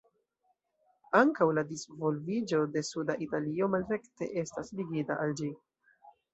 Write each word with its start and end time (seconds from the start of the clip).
Ankaŭ 1.19 1.47
la 1.57 1.65
disvolviĝo 1.73 2.63
de 2.79 2.85
suda 2.89 3.19
Italio 3.27 3.71
malrekte 3.77 4.33
estas 4.47 4.77
ligita 4.81 5.23
al 5.29 5.39
ĝi. 5.45 5.55